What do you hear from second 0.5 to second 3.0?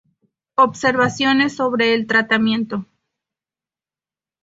Observaciones sobre el tratamiento